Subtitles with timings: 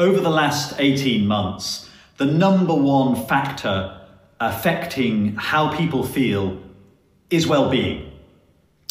[0.00, 4.00] over the last 18 months, the number one factor
[4.40, 6.58] affecting how people feel
[7.28, 8.10] is well-being.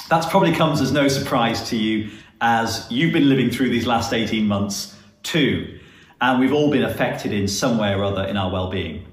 [0.09, 2.11] That probably comes as no surprise to you
[2.41, 5.79] as you've been living through these last 18 months too.
[6.21, 9.07] And we've all been affected in some way or other in our well-being.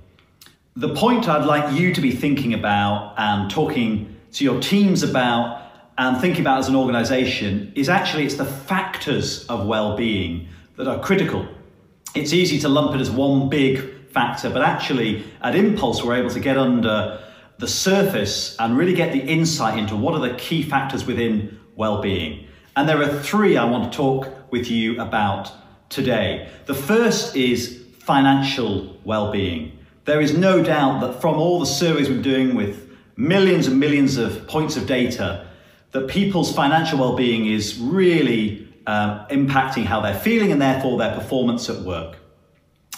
[0.77, 5.63] The point I'd like you to be thinking about and talking to your teams about
[5.97, 11.01] and thinking about as an organization is actually it's the factors of well-being that are
[11.01, 11.49] critical.
[12.17, 16.31] It's easy to lump it as one big factor, but actually at Inpulse we're able
[16.31, 17.23] to get under
[17.59, 22.49] the surface and really get the insight into what are the key factors within well-being.
[22.75, 25.53] And there are three I want to talk with you about
[25.91, 26.49] today.
[26.65, 29.79] The first is financial well-being.
[30.07, 34.17] There is no doubt that from all the surveys we're doing with millions and millions
[34.17, 35.47] of points of data,
[35.93, 41.69] that people's financial well-being is really uh, impacting how they're feeling and therefore their performance
[41.69, 42.17] at work.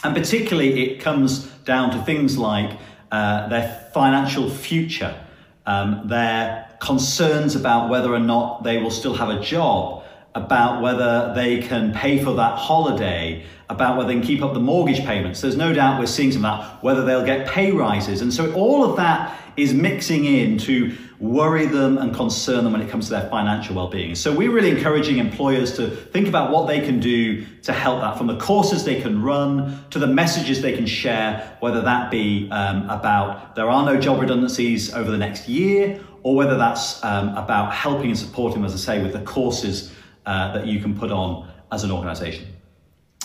[0.05, 2.79] And particularly it comes down to things like
[3.11, 5.19] uh, their financial future,
[5.67, 11.33] um, their concerns about whether or not they will still have a job, about whether
[11.35, 15.41] they can pay for that holiday, about whether they can keep up the mortgage payments.
[15.41, 18.21] There's no doubt we're seeing some of that, whether they'll get pay rises.
[18.21, 22.81] And so all of that is mixing in to worry them and concern them when
[22.81, 24.15] it comes to their financial well-being.
[24.15, 28.17] So we're really encouraging employers to think about what they can do to help that
[28.17, 32.49] from the courses they can run to the messages they can share, whether that be
[32.53, 37.31] um, about there are no job redundancies over the next year or whether that's um,
[37.37, 39.93] about helping and supporting, as I say, with the courses
[40.29, 42.47] uh, that you can put on as an organization.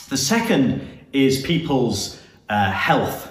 [0.09, 3.29] The second is people's uh, health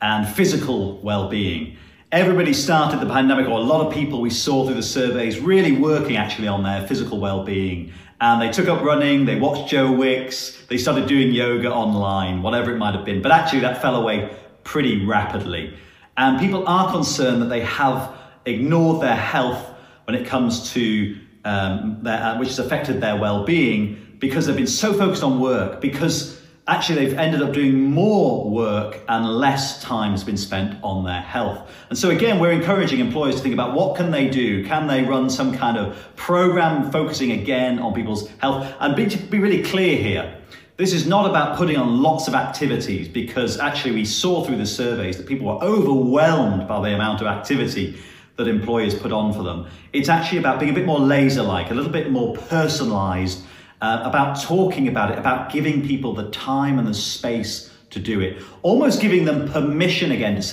[0.00, 1.76] and physical well-being.
[2.10, 5.70] Everybody started the pandemic, or a lot of people we saw through the surveys, really
[5.70, 7.92] working actually on their physical well-being.
[8.20, 12.74] And they took up running, they watched Joe Wicks, they started doing yoga online, whatever
[12.74, 13.22] it might have been.
[13.22, 15.76] But actually that fell away pretty rapidly.
[16.16, 18.12] And people are concerned that they have
[18.46, 19.64] ignored their health
[20.06, 24.66] when it comes to um, their, uh, which has affected their well-being because they've been
[24.66, 30.12] so focused on work because actually they've ended up doing more work and less time
[30.12, 31.68] has been spent on their health.
[31.90, 34.64] And so again, we're encouraging employers to think about what can they do?
[34.64, 38.72] Can they run some kind of program focusing again on people's health?
[38.78, 40.38] And be, be really clear here,
[40.76, 44.66] this is not about putting on lots of activities because actually we saw through the
[44.66, 47.98] surveys that people were overwhelmed by the amount of activity
[48.36, 49.66] that employers put on for them.
[49.92, 53.44] It's actually about being a bit more laser-like, a little bit more personalized,
[53.80, 58.20] uh, about talking about it, about giving people the time and the space to do
[58.20, 60.50] it, almost giving them permission again to say,